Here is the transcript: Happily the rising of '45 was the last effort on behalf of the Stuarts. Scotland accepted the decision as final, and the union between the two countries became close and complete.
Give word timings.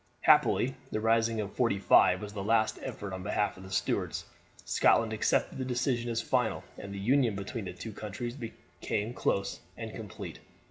Happily 0.21 0.73
the 0.89 0.99
rising 0.99 1.39
of 1.39 1.53
'45 1.55 2.23
was 2.23 2.33
the 2.33 2.43
last 2.43 2.79
effort 2.81 3.13
on 3.13 3.21
behalf 3.21 3.55
of 3.55 3.61
the 3.61 3.69
Stuarts. 3.69 4.25
Scotland 4.65 5.13
accepted 5.13 5.59
the 5.59 5.63
decision 5.63 6.09
as 6.09 6.23
final, 6.23 6.63
and 6.75 6.91
the 6.91 6.97
union 6.97 7.35
between 7.35 7.65
the 7.65 7.73
two 7.73 7.93
countries 7.93 8.35
became 8.35 9.13
close 9.13 9.59
and 9.77 9.93
complete. 9.93 10.39